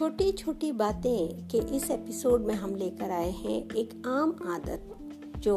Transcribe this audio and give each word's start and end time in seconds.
छोटी 0.00 0.30
छोटी 0.32 0.70
बातें 0.72 1.48
के 1.48 1.58
इस 1.76 1.90
एपिसोड 1.90 2.44
में 2.46 2.54
हम 2.54 2.74
लेकर 2.74 3.10
आए 3.10 3.30
हैं 3.30 3.56
एक 3.76 3.90
आम 4.06 4.30
आदत 4.50 4.94
जो 5.38 5.56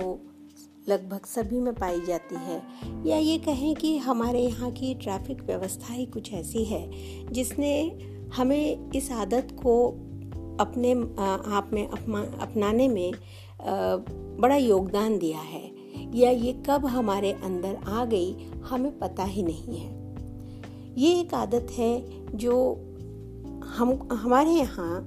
लगभग 0.89 1.25
सभी 1.25 1.59
में 1.59 1.73
पाई 1.73 2.01
जाती 2.01 2.35
है। 2.35 2.61
या 3.07 3.17
ये 3.17 3.37
कहें 3.37 3.75
कि 3.75 3.97
हमारे 3.97 4.41
यहाँ 4.41 4.71
की 4.71 4.93
ट्रैफ़िक 4.95 5.43
व्यवस्था 5.43 5.93
ही 5.93 6.05
कुछ 6.05 6.33
ऐसी 6.33 6.63
है, 6.65 6.91
जिसने 7.27 7.99
हमें 8.35 8.91
इस 8.91 9.11
आदत 9.11 9.55
को 9.63 9.87
अपने 10.59 10.93
आप 11.55 11.69
में 11.73 11.87
अपनाने 11.87 12.87
में 12.87 13.11
बड़ा 14.39 14.55
योगदान 14.55 15.17
दिया 15.17 15.39
है। 15.39 15.65
या 16.15 16.31
ये 16.31 16.63
कब 16.69 16.85
हमारे 16.85 17.31
अंदर 17.33 17.75
आ 17.75 18.05
गई, 18.05 18.33
हमें 18.63 18.97
पता 18.99 19.23
ही 19.23 19.43
नहीं 19.43 19.77
है। 19.77 19.91
ये 20.97 21.19
एक 21.19 21.33
आदत 21.33 21.67
है 21.71 21.93
जो 22.37 22.89
हम, 23.77 24.09
हमारे 24.11 24.51
यहाँ 24.51 24.97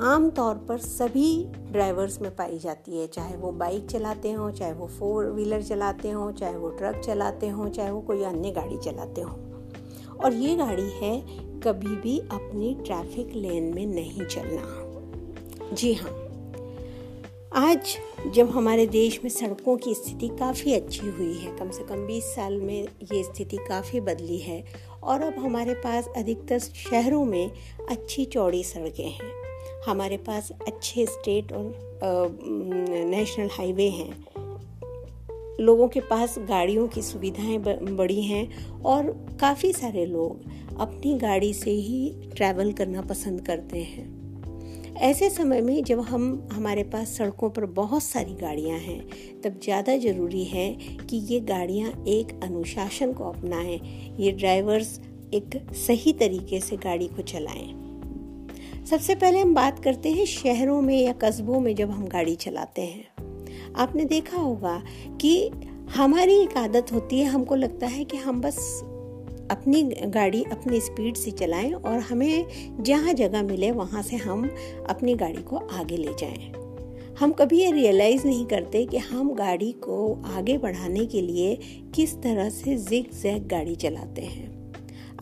आम 0.00 0.30
तौर 0.30 0.54
पर 0.54 0.78
सभी 0.78 1.44
ड्राइवर्स 1.72 2.20
में 2.20 2.36
पाई 2.36 2.58
जाती 2.58 2.98
है, 2.98 3.06
चाहे 3.06 3.36
वो 3.36 3.52
बाइक 3.52 3.86
चलाते 3.86 4.32
हों, 4.32 4.50
चाहे 4.50 4.72
वो 4.72 4.86
फोर 4.86 5.26
व्हीलर 5.26 5.62
चलाते 5.62 6.10
हों, 6.10 6.32
चाहे 6.32 6.56
वो 6.56 6.70
ट्रक 6.70 7.00
चलाते 7.04 7.48
हों, 7.48 7.68
चाहे 7.68 7.90
वो 7.90 8.00
कोई 8.00 8.22
अन्य 8.22 8.50
गाड़ी 8.50 8.78
चलाते 8.78 9.20
हों। 9.20 9.34
और 10.24 10.32
ये 10.32 10.56
गाड़ी 10.56 10.90
है 10.90 11.20
कभी 11.60 11.96
भी 11.96 12.18
अपनी 12.18 12.74
ट्रैफ़िक 12.86 13.32
लेन 13.34 13.74
में 13.74 13.86
नहीं 13.86 14.26
चलना। 14.26 15.74
जी 15.74 15.94
हाँ। 15.94 16.23
आज 17.56 17.96
जब 18.34 18.50
हमारे 18.50 18.86
देश 18.86 19.20
में 19.24 19.30
सड़कों 19.30 19.76
की 19.76 19.94
स्थिति 19.94 20.28
काफ़ी 20.28 20.74
अच्छी 20.74 21.06
हुई 21.06 21.34
है, 21.34 21.56
कम 21.56 21.70
से 21.70 21.84
कम 21.84 22.06
20 22.06 22.22
साल 22.22 22.56
में 22.60 22.88
ये 23.12 23.22
स्थिति 23.22 23.56
काफ़ी 23.56 24.00
बदली 24.00 24.38
है 24.38 24.64
और 25.02 25.22
अब 25.22 25.34
हमारे 25.38 25.74
पास 25.74 26.08
अधिकतर 26.16 26.58
शहरों 26.58 27.24
में 27.24 27.50
अच्छी 27.90 28.24
चौड़ी 28.24 28.64
सड़कें 28.64 29.10
हैं। 29.10 29.32
हमारे 29.86 30.16
पास 30.16 30.52
अच्छे 30.66 31.06
स्टेट 31.06 31.52
और 31.52 32.38
नेशनल 33.06 33.48
हाईवे 33.52 33.88
हैं। 33.88 34.24
लोगों 35.60 35.88
के 35.88 36.00
पास 36.00 36.38
गाड़ियों 36.38 36.88
की 36.88 37.02
सुविधाएँ 37.02 37.58
बड़ी 37.96 38.22
हैं 38.22 38.72
और 38.82 39.26
काफ़ी 39.40 39.72
सारे 39.72 40.06
लोग 40.06 40.44
अपनी 40.80 41.18
गाड़ी 41.18 41.54
से 41.54 41.70
ही 41.70 42.30
ट्रैवल 42.36 42.72
करना 42.72 43.02
पसंद 43.02 43.46
करते 43.46 43.78
हैं। 43.78 44.23
ऐसे 44.98 45.30
समय 45.30 45.60
में 45.60 45.84
जब 45.84 46.00
हम, 46.00 46.48
हमारे 46.52 46.82
पास 46.82 47.08
सड़कों 47.08 47.50
पर 47.50 47.66
बहुत 47.66 48.02
सारी 48.02 48.34
गाड़ियाँ 48.34 48.78
हैं, 48.78 49.06
तब 49.40 49.60
ज़्यादा 49.62 49.96
ज़रूरी 49.96 50.44
है 50.44 50.78
कि 51.10 51.16
ये 51.16 51.40
गाड़ियाँ 51.40 52.04
एक 52.08 52.40
अनुशासन 52.42 53.12
को 53.12 53.24
अपनाएँ। 53.24 53.80
ये 54.20 54.32
ड्राइवर्स 54.32 55.00
एक 55.34 55.74
सही 55.74 56.12
तरीके 56.12 56.60
से 56.60 56.76
गाड़ी 56.76 57.06
को 57.06 57.22
चलाएँ। 57.22 57.74
सबसे 58.90 59.14
पहले 59.14 59.40
हम 59.40 59.54
बात 59.54 59.84
करते 59.84 60.12
हैं 60.12 60.24
शहरों 60.26 60.82
में 60.82 61.02
या 61.02 61.12
कस्बों 61.12 61.60
में 61.60 61.74
जब 61.74 61.90
हम 61.90 62.06
गाड़ी 62.06 62.34
चलाते 62.34 62.82
हैं। 62.82 63.72
आपने 63.76 64.04
देखा 64.04 64.36
होगा 64.36 64.82
कि 65.20 65.50
हमारी 65.96 66.34
एक 66.34 66.56
आदत 66.56 66.92
होती 66.92 67.20
है, 67.20 67.26
हमको 67.26 67.54
लगता 67.54 67.86
है 67.86 68.04
कि 68.04 68.16
हम 68.16 68.40
बस 68.40 68.80
अपनी 69.50 69.82
गाड़ी 70.06 70.42
अपनी 70.42 70.80
स्पीड 70.80 71.16
से 71.16 71.30
चलाएँ 71.30 71.72
और 71.72 71.98
हमें 71.98 72.46
जहाँ 72.80 73.12
जगह 73.12 73.42
मिले 73.42 73.70
वहाँ 73.70 74.02
से 74.02 74.16
हम 74.16 74.50
अपनी 74.88 75.14
गाड़ी 75.14 75.42
को 75.42 75.56
आगे 75.56 75.96
ले 75.96 76.14
जाएँ। 76.20 76.52
हम 77.20 77.32
कभी 77.32 77.60
ये 77.60 77.72
रियलाइज़ 77.72 78.26
नहीं 78.26 78.46
करते 78.46 78.86
कि 78.86 78.98
हम 78.98 79.34
गाड़ी 79.34 79.72
को 79.72 80.22
आगे 80.26 80.58
बढ़ाने 80.58 81.06
के 81.06 81.20
लिए 81.20 81.58
किस 81.94 82.14
तरह 82.14 82.48
से 82.50 82.76
जिग 82.76 83.10
जैग 83.22 83.46
गाड़ी 83.48 83.74
चलाते 83.74 84.22
हैं 84.22 84.52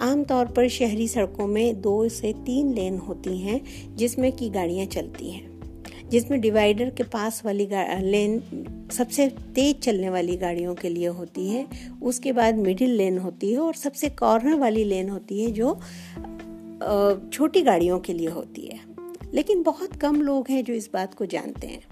आमतौर 0.00 0.46
पर 0.46 0.68
शहरी 0.68 1.08
सड़कों 1.08 1.46
में 1.46 1.80
दो 1.80 2.08
से 2.08 2.32
तीन 2.32 2.74
लेन 2.74 2.98
होती 2.98 3.38
हैं 3.38 3.60
जिसमें 3.96 4.32
की 4.32 4.50
गाड़ियाँ 4.50 4.86
चलती 4.86 5.30
हैं 5.30 5.51
जिसमें 6.12 6.40
डिवाइडर 6.40 6.90
के 6.90 7.02
पास 7.02 7.42
वाली 7.44 7.68
लेन 8.00 8.88
सबसे 8.92 9.28
तेज 9.28 9.80
चलने 9.80 10.10
वाली 10.10 10.36
गाड़ियों 10.36 10.74
के 10.74 10.88
लिए 10.88 11.06
होती 11.06 11.48
है, 11.48 11.66
उसके 12.02 12.32
बाद 12.32 12.54
मिडिल 12.54 12.90
लेन 12.90 13.18
होती 13.18 13.52
है 13.52 13.58
और 13.58 13.74
सबसे 13.74 14.08
कॉर्नर 14.08 14.54
वाली 14.54 14.84
लेन 14.84 15.08
होती 15.08 15.44
है 15.44 15.50
जो 15.50 15.80
छोटी 17.32 17.62
गाड़ियों 17.62 17.98
के 17.98 18.12
लिए 18.12 18.28
होती 18.28 18.62
है। 18.62 18.80
लेकिन 19.34 19.62
बहुत 19.62 19.96
कम 19.96 20.20
लोग 20.22 20.46
हैं 20.50 20.64
जो 20.64 20.74
इस 20.74 20.90
बात 20.94 21.14
को 21.14 21.26
जानते 21.26 21.66
हैं। 21.66 21.82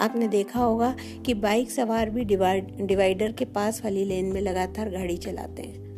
आपने 0.00 0.28
देखा 0.28 0.60
होगा 0.60 0.96
कि 1.26 1.34
बाइक 1.34 1.70
सवार 1.70 2.10
भी 2.10 2.24
डिवाइडर 2.24 3.32
के 3.32 3.44
पास 3.44 3.80
वाली 3.84 4.04
लेन 4.04 4.24
में 4.24 4.40
लगातार 4.40 4.90
गाड़ी 4.90 5.16
चलाते 5.16 5.62
हैं। 5.62 5.91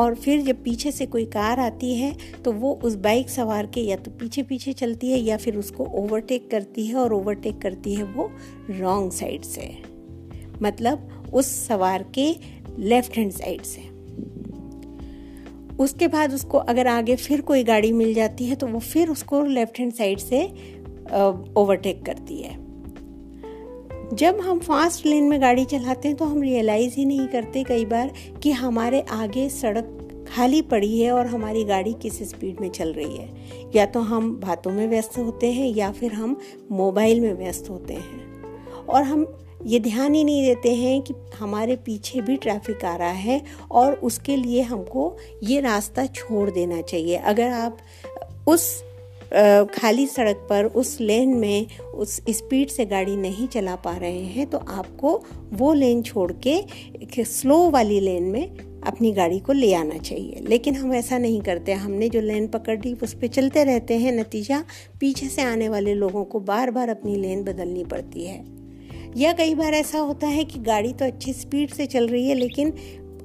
और 0.00 0.14
फिर 0.14 0.40
जब 0.42 0.62
पीछे 0.62 0.90
से 0.92 1.06
कोई 1.06 1.24
कार 1.24 1.60
आती 1.60 1.94
है 1.94 2.16
तो 2.44 2.52
वो 2.52 2.72
उस 2.84 2.94
बाइक 2.94 3.30
सवार 3.30 3.66
के 3.66 3.80
या 3.80 3.96
तो 3.96 4.10
पीछे 4.10 4.42
पीछे 4.42 4.72
चलती 4.72 5.10
है 5.12 5.18
या 5.18 5.36
फिर 5.36 5.56
उसको 5.56 5.84
ओवरटेक 5.84 6.50
करती 6.50 6.86
है 6.86 6.94
और 6.94 7.12
ओवरटेक 7.12 7.60
करती 7.62 7.94
है 7.94 8.04
वो 8.04 8.30
रॉन्ग 8.70 9.12
साइड 9.12 9.42
से। 9.42 9.70
मतलब 10.62 11.30
उस 11.34 11.46
सवार 11.66 12.02
के 12.14 12.34
लेफ़्ट 12.78 13.16
हैंड 13.16 13.32
साइड 13.32 13.62
से। 13.62 13.80
उसके 15.76 16.08
बाद 16.08 16.34
उसको 16.34 16.58
अगर 16.58 16.86
आगे 16.86 17.16
फिर 17.16 17.40
कोई 17.40 17.64
गाड़ी 17.64 17.92
मिल 17.92 18.14
जाती 18.14 18.46
है 18.46 18.56
तो 18.56 18.66
वो 18.66 18.78
फिर 18.78 19.08
उसको 19.08 19.44
लेफ़्ट 19.44 19.78
हैंड 19.78 19.92
साइड 19.92 20.18
से 20.18 20.44
ओवरटेक 21.56 22.04
करती 22.06 22.42
है। 22.42 22.65
जब 24.14 24.40
हम 24.40 24.58
फास्ट 24.58 25.06
लेन 25.06 25.24
में 25.24 25.40
गाड़ी 25.40 25.64
चलाते 25.64 26.08
हैं 26.08 26.16
तो 26.16 26.24
हम 26.24 26.42
रियलाइज़ 26.42 26.94
ही 26.94 27.04
नहीं 27.04 27.28
करते 27.28 27.64
कई 27.64 27.84
बार 27.84 28.12
कि 28.42 28.50
हमारे 28.50 29.00
आगे 29.00 29.48
सड़क 29.48 29.92
खाली 30.28 30.62
पड़ी 30.62 31.00
है 31.00 31.12
और 31.12 31.26
हमारी 31.26 31.64
गाड़ी 31.64 31.92
किस 31.92 32.30
स्पीड 32.30 32.60
में 32.60 32.68
चल 32.68 32.92
रही 32.92 33.16
है। 33.16 33.34
या 33.74 33.86
तो 33.86 34.00
हम 34.00 34.36
बातों 34.36 34.70
में 34.70 34.88
व्यस्त 34.88 35.18
होते 35.18 35.52
हैं, 35.52 35.68
या 35.68 35.92
फिर 35.92 36.12
हम 36.12 36.40
मोबाइल 36.72 37.20
में 37.20 37.34
व्यस्त 37.34 37.70
होते 37.70 37.94
हैं। 37.94 38.42
और 38.88 39.02
हम 39.02 39.38
ये 39.66 39.80
ध्यान 39.80 40.14
ही 40.14 40.24
नहीं 40.24 40.46
देते 40.46 40.74
हैं 40.74 41.02
कि 41.02 41.14
हमारे 41.38 41.76
पीछे 41.76 42.20
भी 42.20 42.36
ट्रैफ़िक 42.36 42.84
आ 42.84 42.96
रहा 42.96 43.08
है 43.08 43.42
और 43.70 43.94
उसके 43.94 44.36
लिए 44.36 44.62
हमको 44.62 45.16
ये 45.42 45.60
रास्ता 45.60 46.06
छोड़ 46.06 46.50
देना 46.50 46.80
चाहिए। 46.80 47.16
अगर 47.16 47.48
आप 47.48 47.78
उस 48.48 48.85
खाली 49.74 50.06
सड़क 50.06 50.46
पर 50.50 50.64
उस 50.64 50.96
लेन 51.00 51.28
में 51.28 51.66
उस 51.78 52.16
स्पीड 52.30 52.68
से 52.68 52.84
गाड़ी 52.84 53.16
नहीं 53.16 53.48
चला 53.48 53.76
पा 53.76 53.96
रहे 53.96 54.24
हैं 54.24 54.46
तो 54.46 54.58
आपको 54.58 55.20
वो 55.52 55.72
लेन 55.72 56.02
छोड़ 56.02 56.32
के 56.46 57.24
स्लो 57.24 57.58
वाली 57.70 58.00
लेन 58.00 58.22
में 58.22 58.82
अपनी 58.82 59.12
गाड़ी 59.12 59.38
को 59.38 59.52
ले 59.52 59.72
आना 59.74 59.98
चाहिए। 59.98 60.44
लेकिन 60.48 60.74
हम 60.74 60.92
ऐसा 60.94 61.18
नहीं 61.18 61.40
करते। 61.40 61.72
हमने 61.72 62.08
जो 62.08 62.20
लेन 62.20 62.46
पकड़ 62.46 62.78
ली 62.80 62.92
उस 62.94 63.14
पर 63.14 63.26
चलते 63.26 63.64
रहते 63.64 63.96
हैं 63.98 64.12
नतीजा। 64.12 64.62
पीछे 65.00 65.28
से 65.28 65.42
आने 65.42 65.68
वाले 65.68 65.94
लोगों 65.94 66.24
को 66.24 66.40
बार 66.40 66.70
बार 66.70 66.88
अपनी 66.88 67.16
लेन 67.16 67.42
बदलनी 67.44 67.84
पड़ती 67.84 68.24
है। 68.24 68.44
या 69.16 69.32
कई 69.32 69.54
बार 69.54 69.74
ऐसा 69.74 69.98
होता 69.98 70.26
है 70.26 70.44
कि 70.44 70.58
गाड़ी 70.58 70.92
तो 70.92 71.04
अच्छी 71.04 71.32
स्पीड 71.32 71.70
से 71.70 71.86
चल 71.86 72.08
रही 72.08 72.28
है, 72.28 72.34
लेकिन 72.34 72.72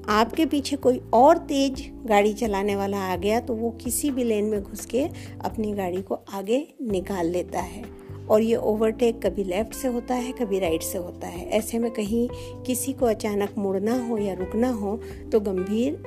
आपके 0.10 0.46
पीछे 0.46 0.76
कोई 0.76 1.02
और 1.14 1.38
तेज 1.38 1.82
गाड़ी 2.06 2.34
चलाने 2.34 2.76
वाला 2.76 3.00
आ 3.04 3.16
गया 3.16 3.40
तो 3.40 3.54
वो 3.54 3.70
किसी 3.84 4.12
भी 4.12 4.24
लेन 4.24 4.46
में 4.46 4.62
घुस 4.64 4.86
के 4.86 5.04
अपनी 5.42 5.72
गाड़ी 5.74 6.02
को 6.02 6.20
आगे 6.34 6.68
निकाल 6.82 7.28
लेता 7.28 7.60
है। 7.60 7.84
और 8.30 8.42
ये 8.42 8.56
ओवरटेक 8.56 9.22
कभी 9.26 9.44
लेफ़्ट 9.44 9.74
से 9.74 9.88
होता 9.88 10.16
है, 10.16 10.32
कभी 10.32 10.60
राइट 10.60 10.82
से 10.82 10.98
होता 10.98 11.28
है। 11.28 11.48
ऐसे 11.50 11.80
में 11.80 11.92
कहीं 11.92 12.28
किसी 12.64 12.94
को 12.94 13.06
अचानक 13.06 13.58
मुड़ना 13.58 13.98
हो 14.08 14.18
या 14.18 14.34
रुकना 14.34 14.70
हो 14.70 15.00
तो 15.32 15.40
गंभीर 15.40 16.02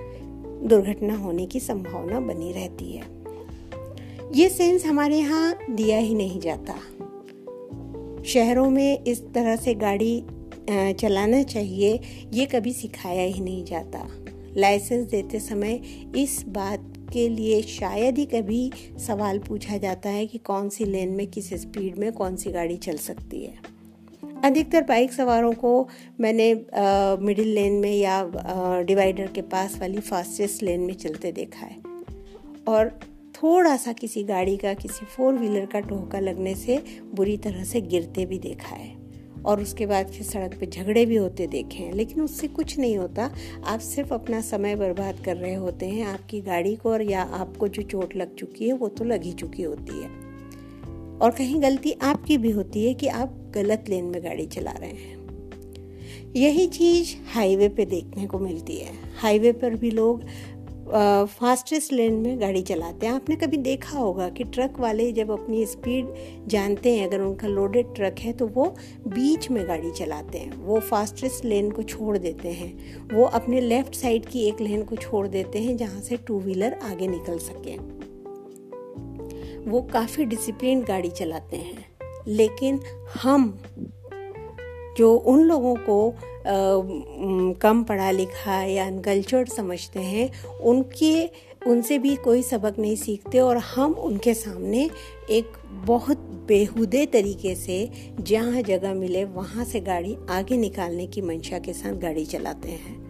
दुर्घटना 0.68 1.16
होने 1.16 1.46
की 1.46 1.60
संभावना 1.60 2.20
बनी 2.20 2.52
रहती 2.52 2.92
है। 2.92 3.02
ये 4.34 4.48
सेंस 4.48 4.86
हमारे 4.86 5.18
यहाँ 5.18 5.54
दिया 5.70 5.98
ही 5.98 6.14
नहीं 6.14 6.40
जाता। 6.40 6.74
शहरों 8.24 8.70
में 8.70 9.04
इस 9.04 9.22
तरह 9.24 9.56
से 9.56 9.74
गाड़ी 9.74 10.24
चलाना 10.70 11.42
चाहिए, 11.42 12.00
ये 12.32 12.46
कभी 12.46 12.72
सिखाया 12.72 13.22
ही 13.22 13.40
नहीं 13.40 13.64
जाता। 13.64 14.06
लाइसेंस 14.56 15.06
देते 15.08 15.40
समय 15.40 15.80
इस 16.16 16.42
बात 16.48 16.92
के 17.12 17.28
लिए 17.28 17.60
शायद 17.62 18.18
ही 18.18 18.24
कभी 18.26 18.70
सवाल 19.06 19.38
पूछा 19.38 19.76
जाता 19.76 20.10
है 20.10 20.26
कि 20.26 20.38
कौन 20.38 20.68
सी 20.68 20.84
लेन 20.84 21.08
में 21.08 21.26
किस 21.26 21.52
स्पीड 21.54 21.98
में 21.98 22.12
कौन 22.12 22.36
सी 22.36 22.50
गाड़ी 22.50 22.76
चल 22.76 22.96
सकती 22.96 23.44
है। 23.44 23.72
अधिकतर 24.44 24.82
बाइक 24.82 25.12
सवारों 25.12 25.52
को 25.52 25.88
मैंने 26.20 26.52
मिडिल 27.24 27.48
लेन 27.48 27.72
में 27.72 27.92
या 27.92 28.22
डिवाइडर 28.82 29.26
के 29.26 29.42
पास 29.42 29.78
वाली 29.80 30.00
फास्टेस्ट 30.00 30.62
लेन 30.62 30.80
में 30.80 30.94
चलते 30.94 31.32
देखा 31.32 31.66
है। 31.66 31.76
और 32.68 32.98
थोड़ा 33.34 33.76
सा 33.76 33.92
किसी 33.92 34.22
गाड़ी 34.24 34.56
का, 34.56 34.74
किसी 34.74 35.06
फोर 35.06 35.34
व्हीलर 35.34 35.66
का 35.66 35.80
टोहका 35.80 36.18
लगने 36.20 36.54
से 36.54 36.82
बुरी 37.14 37.36
तरह 37.36 37.64
से 37.64 37.80
गिरते 37.80 38.26
भी 38.26 38.38
देखा 38.38 38.74
है। 38.76 39.03
और 39.46 39.62
उसके 39.62 39.86
बाद 39.86 40.06
फिर 40.06 40.22
सड़क 40.22 40.56
पे 40.60 40.66
झगड़े 40.66 41.06
भी 41.06 41.16
होते 41.16 41.46
देखे 41.46 41.78
हैं। 41.78 41.92
लेकिन 41.92 42.22
उससे 42.22 42.48
कुछ 42.48 42.78
नहीं 42.78 42.96
होता। 42.96 43.30
आप 43.66 43.80
सिर्फ़ 43.80 44.14
अपना 44.14 44.40
समय 44.40 44.76
बर्बाद 44.76 45.20
कर 45.24 45.36
रहे 45.36 45.54
होते 45.54 45.86
हैं। 45.86 46.06
आपकी 46.06 46.40
गाड़ी 46.40 46.76
को 46.76 46.90
और 46.90 47.02
या 47.02 47.22
आपको 47.22 47.68
जो 47.68 47.82
चोट 47.82 48.16
लग 48.16 48.34
चुकी 48.34 48.66
है, 48.66 48.72
वो 48.72 48.88
तो 48.88 49.04
लग 49.04 49.22
ही 49.22 49.32
चुकी 49.32 49.62
होती 49.62 50.02
है। 50.02 50.24
और 51.18 51.30
कहीं 51.38 51.62
गलती 51.62 51.92
आपकी 51.92 52.38
भी 52.38 52.50
होती 52.50 52.86
है 52.86 52.94
कि 52.94 53.06
आप 53.06 53.52
गलत 53.54 53.84
लेन 53.88 54.04
में 54.04 54.24
गाड़ी 54.24 54.46
चला 54.46 54.70
रहे 54.70 54.90
हैं। 54.90 55.24
यही 56.36 56.66
चीज़ 56.66 57.16
हाईवे 57.32 57.68
पे 57.68 57.84
देखने 57.84 58.26
को 58.26 58.38
मिलती 58.38 58.76
है। 58.76 58.92
हाईवे 59.18 59.52
पर 59.52 59.74
भी 59.74 59.90
लोग 59.90 60.22
फास्टेस्ट 60.86 61.92
लेन 61.92 62.14
में 62.14 62.40
गाड़ी 62.40 62.62
चलाते 62.62 63.06
हैं। 63.06 63.12
आपने 63.14 63.36
कभी 63.36 63.56
देखा 63.56 63.98
होगा 63.98 64.28
कि 64.28 64.44
ट्रक 64.44 64.78
वाले 64.80 65.12
जब 65.12 65.30
अपनी 65.30 65.64
स्पीड 65.66 66.08
जानते 66.48 66.96
हैं, 66.96 67.06
अगर 67.08 67.20
उनका 67.20 67.48
लोडेड 67.48 67.94
ट्रक 67.94 68.18
है 68.18 68.32
तो 68.32 68.46
वो 68.46 68.74
बीच 69.06 69.50
में 69.50 69.68
गाड़ी 69.68 69.90
चलाते 69.90 70.38
हैं। 70.38 70.56
वो 70.56 70.80
फास्टेस्ट 70.80 71.44
लेन 71.44 71.70
को 71.70 71.82
छोड़ 71.82 72.18
देते 72.18 72.48
हैं। 72.48 72.98
वो 73.14 73.24
अपने 73.24 73.60
लेफ़्ट 73.60 73.94
साइड 73.94 74.26
की 74.26 74.44
एक 74.44 74.60
लेन 74.60 74.82
को 74.82 74.96
छोड़ 74.96 75.26
देते 75.28 75.58
हैं, 75.58 75.76
जहाँ 75.76 76.00
से 76.00 76.16
टू 76.16 76.40
व्हीलर 76.40 76.78
आगे 76.82 77.06
निकल 77.08 77.38
सके। 77.38 77.76
वो 79.70 79.82
काफ़ी 79.82 80.24
डिसिप्लिन 80.24 80.82
गाड़ी 80.82 81.10
चलाते 81.10 81.56
हैं। 81.56 81.84
लेकिन 82.28 82.80
हम, 83.22 83.58
जो 84.96 85.14
उन 85.16 85.40
लोगों 85.40 85.74
को 85.74 86.14
कम 86.46 87.82
पढ़ा 87.82 88.10
लिखा 88.10 88.62
या 88.62 88.86
अनकल्चर्ड 88.86 89.48
समझते 89.48 90.00
हैं, 90.00 90.30
उनके, 90.60 91.30
उनसे 91.66 91.98
भी 91.98 92.16
कोई 92.16 92.42
सबक 92.42 92.78
नहीं 92.78 92.96
सीखते 92.96 93.38
और 93.38 93.56
हम 93.56 93.92
उनके 93.92 94.34
सामने 94.34 94.90
एक 95.30 95.52
बहुत 95.86 96.18
बेहुदे 96.48 97.06
तरीके 97.06 97.54
से 97.54 97.90
जहाँ 98.20 98.62
जगह 98.62 98.94
मिले, 98.94 99.24
वहाँ 99.24 99.64
से 99.64 99.80
गाड़ी 99.80 100.16
आगे 100.30 100.56
निकालने 100.56 101.06
की 101.06 101.22
मंशा 101.22 101.58
के 101.58 101.72
साथ 101.72 101.92
गाड़ी 101.92 102.24
चलाते 102.24 102.68
हैं। 102.68 103.02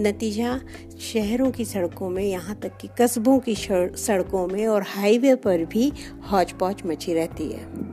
नतीजा, 0.00 0.60
शहरों 1.00 1.50
की 1.50 1.64
सड़कों 1.64 2.08
में, 2.10 2.24
यहाँ 2.24 2.56
तक 2.56 2.76
कि 2.76 2.88
कस्बों 3.00 3.38
की 3.38 3.54
सड़कों 3.54 4.46
में 4.46 4.66
और 4.66 4.82
हाईवे 4.82 5.34
पर 5.34 5.64
भी 5.64 5.92
हौच 6.30 6.52
पौच 6.52 6.84
मची 6.86 7.14
रहती 7.14 7.48
है। 7.48 7.91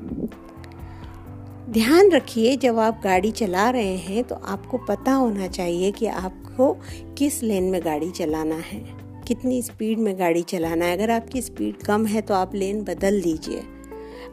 ध्यान 1.70 2.10
रखिए, 2.12 2.56
जब 2.58 2.78
आप 2.80 3.02
गाड़ी 3.04 3.32
चला 3.32 3.70
रहे 3.70 3.96
हैं 3.98 4.24
तो 4.24 4.36
आपको 4.36 4.78
पता 4.86 5.12
होना 5.12 5.48
चाहिए 5.48 5.92
कि 5.92 6.06
आपको 6.08 6.72
किस 7.18 7.42
लेन 7.44 7.64
में 7.64 7.82
गाड़ी 7.86 8.10
चलाना 8.12 8.56
है, 8.56 8.80
कितनी 9.28 9.62
स्पीड 9.62 10.00
में 10.00 10.18
गाड़ी 10.20 10.42
चलाना 10.44 10.86
है। 10.86 10.96
अगर 10.98 11.12
आपकी 11.12 11.42
स्पीड 11.42 11.78
कम 11.78 12.06
है 12.06 12.22
तो 12.22 12.34
आप 12.34 12.56
लेन 12.56 12.82
बदल 12.84 13.22
दीजिए। 13.22 13.62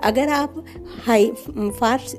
अगर 0.04 0.28
आप 0.28 0.64
हाई, 1.04 1.30
फास्ट 1.50 2.16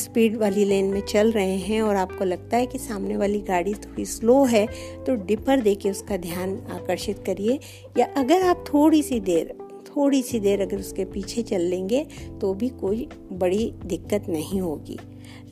स्पीड 0.00 0.36
वाली 0.36 0.64
लेन 0.64 0.84
में 0.84 1.00
चल 1.02 1.32
रहे 1.32 1.56
हैं 1.58 1.82
और 1.82 1.96
आपको 1.96 2.24
लगता 2.24 2.56
है 2.56 2.66
कि 2.66 2.78
सामने 2.78 3.16
वाली 3.16 3.40
गाड़ी 3.42 3.74
थोड़ी 3.76 4.04
स्लो 4.06 4.42
है 4.46 4.66
तो 5.06 5.14
डिपर 5.26 5.60
दे 5.60 5.74
के 5.74 5.90
उसका 5.90 6.16
ध्यान 6.16 6.58
आकर्षित 6.72 7.22
करिए। 7.26 7.58
या 7.98 8.08
अगर 8.16 8.48
आप 8.48 8.64
थोड़ी 8.68 9.02
सी 9.02 9.20
देर 9.22 9.56
थोड़ी 9.98 10.22
सी 10.22 10.40
देर 10.40 10.60
अगर 10.62 10.78
उसके 10.78 11.04
पीछे 11.04 11.42
चल 11.42 11.60
लेंगे 11.60 12.06
तो 12.40 12.52
भी 12.54 12.68
कोई 12.68 13.08
बड़ी 13.32 13.72
दिक्कत 13.84 14.28
नहीं 14.28 14.60
होगी। 14.60 14.98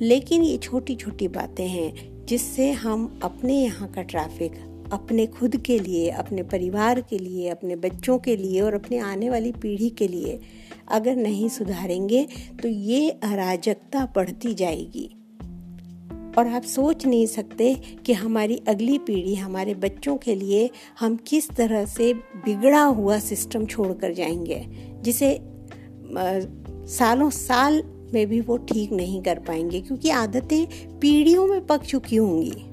लेकिन 0.01 0.43
ये 0.43 0.57
छोटी 0.59 0.95
छोटी 0.97 1.29
बातें 1.29 1.67
हैं, 1.69 2.25
जिससे 2.27 2.71
हम 2.73 3.19
अपने 3.23 3.61
यहाँ 3.63 3.89
का 3.89 4.03
ट्रैफ़िक 4.03 4.53
अपने 4.93 5.27
खुद 5.27 5.57
के 5.57 5.79
लिए, 5.79 6.09
अपने 6.11 6.43
परिवार 6.43 7.01
के 7.01 7.19
लिए, 7.19 7.49
अपने 7.49 7.77
बच्चों 7.77 8.19
के 8.19 8.37
लिए 8.37 8.61
और 8.61 8.75
अपने 8.75 8.99
आने 8.99 9.31
वाली 9.31 9.53
पीढ़ी 9.53 9.91
के 9.91 10.09
लिए 10.09 10.39
अगर 10.89 11.17
नहीं 11.17 11.49
सुधारेंगे 11.49 12.27
तो 12.63 12.69
ये 12.69 13.11
अराजकता 13.11 14.13
बढ़ती 14.17 14.55
जाएगी। 14.55 15.11
और 16.39 16.47
आप 16.47 16.63
सोच 16.63 17.07
नहीं 17.07 17.27
सकते 17.27 17.75
कि 18.07 18.13
हमारी 18.13 18.61
अगली 18.69 18.99
पीढ़ी 18.99 19.35
हमारे 19.35 19.75
बच्चों 19.75 20.17
के 20.17 20.35
लिए 20.35 20.69
हम 21.01 21.17
किस 21.27 21.49
तरह 21.51 21.85
से 21.87 22.13
बिगड़ा 22.45 22.83
हुआ 22.83 23.19
सिस्टम 23.19 23.67
छोड़ 23.67 23.93
कर 23.93 24.13
जाएँगे, 24.13 24.65
जिसे 25.03 25.39
सालों 26.89 27.31
साल 27.31 27.83
में 28.15 28.27
भी 28.27 28.41
वो 28.41 28.57
ठीक 28.57 28.93
नहीं 28.93 29.23
कर 29.23 29.39
पाएँगे, 29.39 29.81
क्योंकि 29.81 30.11
आदतें 30.11 30.67
पीढ़ियों 31.01 31.47
में 31.47 31.67
पक 31.67 31.85
चुकी 31.85 32.17
होंगी। 32.17 32.65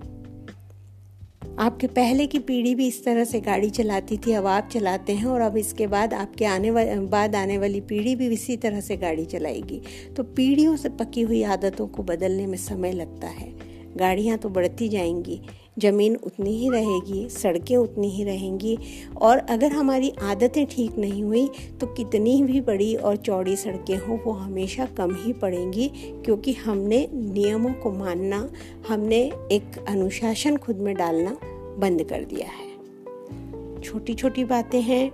आपके 1.60 1.88
पहले 1.88 2.26
की 2.28 2.40
पीढ़ी 2.40 2.74
भी 2.76 2.88
इस 2.88 3.04
तरह 3.06 3.24
से 3.24 3.40
गाड़ी 3.40 3.70
चलाती 3.70 4.18
थी, 4.18 4.32
अब 4.32 4.46
आप 4.46 4.70
चलाते 4.72 5.14
हैं 5.14 5.26
और 5.26 5.42
अब 5.42 5.58
इसके 5.58 5.88
बाद 5.88 6.14
आपके 6.14 6.46
आने 6.46 6.72
बाद 7.02 7.36
आने 7.36 7.58
वाली 7.58 7.82
पीढ़ी 7.82 8.16
भी 8.16 8.28
इसी 8.28 8.58
तरह 8.58 8.82
से 8.82 8.98
गाड़ी 8.98 9.26
चलाएगी। 9.26 9.82
तो 10.18 10.24
पीढ़ियों 10.24 10.76
से 10.76 10.90
पकी 10.90 11.22
हुई 11.22 11.44
आदतों 11.44 11.88
को 11.88 12.04
बदलने 12.04 12.48
में 12.48 12.58
समय 12.58 12.92
लगता 12.92 13.28
है। 13.28 13.53
गाड़ियाँ 13.98 14.38
तो 14.38 14.50
बढ़ती 14.50 14.88
जाएँगी, 14.90 15.40
ज़मीन 15.80 16.16
उतनी 16.16 16.56
ही 16.58 16.70
रहेगी, 16.70 17.28
सड़कें 17.30 17.76
उतनी 17.78 18.10
ही 18.10 18.24
रहेंगी 18.24 18.78
और 19.18 19.38
अगर 19.38 19.72
हमारी 19.72 20.12
आदतें 20.22 20.66
ठीक 20.66 20.98
नहीं 20.98 21.24
हुई 21.24 21.48
तो 21.80 21.88
कितनी 21.88 22.42
भी 22.44 22.62
बड़ी 22.62 22.96
और 22.96 23.16
चौड़ी 23.16 23.56
सड़कें 23.56 23.98
हों, 23.98 24.20
वो 24.20 24.32
हमेशा 24.32 24.86
कम 24.98 25.16
ही 25.16 25.34
पड़ेंगी 25.34 25.88
क्योंकि 26.26 26.54
हमने 26.54 27.08
नियमों 27.14 27.74
को 27.74 27.92
मानना, 27.92 28.50
हमने 28.88 29.22
एक 29.52 29.86
अनुशासन 29.88 30.58
खुद 30.58 30.78
में 30.78 30.96
डालना 30.96 31.38
बंद 31.80 32.04
कर 32.04 32.24
दिया 32.24 32.48
है। 32.48 33.82
छोटी 33.82 34.14
छोटी 34.14 34.44
बातें 34.46 34.82
हैं, 34.82 35.12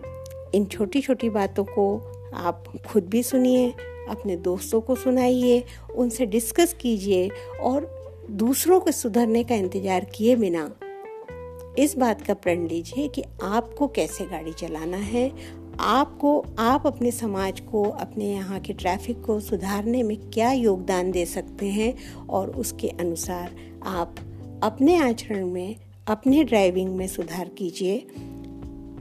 इन 0.56 0.66
छोटी 0.66 1.02
छोटी 1.02 1.30
बातों 1.30 1.64
को 1.64 1.96
आप 2.34 2.64
खुद 2.88 3.04
भी 3.04 3.24
सुनिए, 3.24 3.74
अपने 4.10 4.36
दोस्तों 4.36 4.82
को 4.82 4.96
सुनाइए, 4.96 5.64
उनसे 5.96 6.26
डिस्कस 6.26 6.74
कीजिए 6.74 7.30
और 7.62 7.99
दूसरों 8.30 8.80
को 8.80 8.92
सुधरने 8.92 9.44
का 9.44 9.56
इंतज़ार 9.56 10.06
किए 10.06 10.36
बिना 10.36 10.72
इस 11.80 11.98
बात 11.98 12.22
का 12.22 12.34
प्रण 12.34 12.68
लीजिए 12.68 13.08
कि 13.08 13.24
आपको 13.44 13.88
कैसे 13.88 14.26
गाड़ी 14.26 14.54
चलाना 14.54 14.98
है। 14.98 15.32
आपको, 15.80 16.46
आप 16.60 16.88
अपने 16.88 17.12
समाज 17.12 17.60
को, 17.60 17.84
अपने 17.84 18.26
यहाँ 18.26 18.60
के 18.60 18.74
ट्रैफ़िक 18.74 19.22
को 19.22 19.40
सुधारने 19.40 20.04
में 20.04 20.18
क्या 20.30 20.52
योगदान 20.52 21.12
दे 21.12 21.26
सकते 21.26 21.66
हैं 21.66 21.94
और 22.28 22.50
उसके 22.50 22.88
अनुसार 22.88 23.56
आप 23.84 24.16
अपने 24.64 24.96
आचरण 24.96 25.46
में, 25.46 25.76
अपने 26.08 26.44
ड्राइविंग 26.44 26.96
में 26.96 27.08
सुधार 27.08 27.50
कीजिए। 27.50 28.08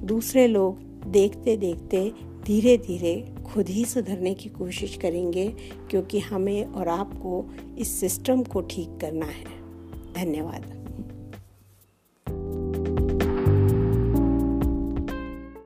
दूसरे 0.05 0.47
लोग 0.47 0.79
देखते 1.07 1.57
देखते 1.57 2.13
धीरे 2.49 2.79
धीरे 2.79 3.35
खुद 3.45 3.69
ही 3.69 3.85
सुधरने 3.85 4.35
की 4.35 4.49
कोशिश 4.49 4.97
करेंगे 4.97 5.49
क्योंकि 5.91 6.19
हमें 6.19 6.65
और 6.65 6.89
आपको 6.89 7.55
इस 7.79 8.01
सिस्टम 8.01 8.43
को 8.43 8.61
ठीक 8.61 8.99
करना 9.01 9.27
है। 9.27 9.45
धन्यवाद। 10.13 10.78